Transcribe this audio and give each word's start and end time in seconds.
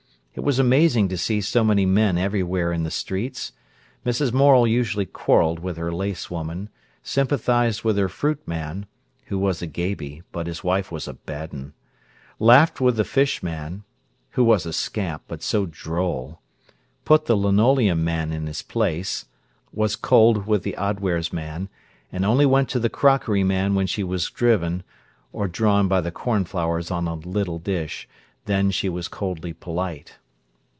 It 0.33 0.45
was 0.45 0.59
amazing 0.59 1.09
to 1.09 1.17
see 1.17 1.41
so 1.41 1.61
many 1.61 1.85
men 1.85 2.17
everywhere 2.17 2.71
in 2.71 2.83
the 2.83 2.89
streets. 2.89 3.51
Mrs. 4.05 4.31
Morel 4.31 4.65
usually 4.65 5.05
quarrelled 5.05 5.59
with 5.59 5.75
her 5.75 5.91
lace 5.91 6.31
woman, 6.31 6.69
sympathised 7.03 7.83
with 7.83 7.97
her 7.97 8.07
fruit 8.07 8.39
man—who 8.47 9.37
was 9.37 9.61
a 9.61 9.67
gabey, 9.67 10.23
but 10.31 10.47
his 10.47 10.63
wife 10.63 10.89
was 10.89 11.05
a 11.05 11.13
bad 11.15 11.53
un—laughed 11.53 12.79
with 12.79 12.95
the 12.95 13.03
fish 13.03 13.43
man—who 13.43 14.41
was 14.41 14.65
a 14.65 14.71
scamp 14.71 15.23
but 15.27 15.43
so 15.43 15.65
droll—put 15.65 17.25
the 17.25 17.35
linoleum 17.35 18.01
man 18.01 18.31
in 18.31 18.47
his 18.47 18.61
place, 18.61 19.25
was 19.73 19.97
cold 19.97 20.47
with 20.47 20.63
the 20.63 20.77
odd 20.77 21.01
wares 21.01 21.33
man, 21.33 21.67
and 22.09 22.23
only 22.23 22.45
went 22.45 22.69
to 22.69 22.79
the 22.79 22.89
crockery 22.89 23.43
man 23.43 23.75
when 23.75 23.85
she 23.85 24.01
was 24.01 24.29
driven—or 24.29 25.49
drawn 25.49 25.89
by 25.89 25.99
the 25.99 26.09
cornflowers 26.09 26.89
on 26.89 27.05
a 27.05 27.15
little 27.15 27.59
dish; 27.59 28.07
then 28.45 28.71
she 28.71 28.87
was 28.87 29.09
coldly 29.09 29.51
polite. 29.51 30.15